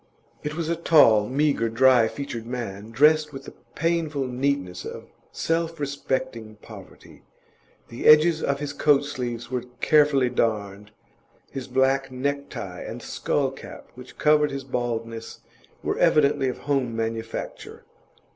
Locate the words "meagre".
1.29-1.69